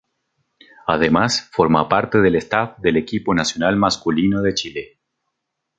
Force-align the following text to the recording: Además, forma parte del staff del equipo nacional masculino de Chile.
Además, 0.87 1.47
forma 1.51 1.87
parte 1.87 2.17
del 2.21 2.35
staff 2.37 2.79
del 2.79 2.97
equipo 2.97 3.35
nacional 3.35 3.75
masculino 3.75 4.41
de 4.41 4.53
Chile. 4.55 4.99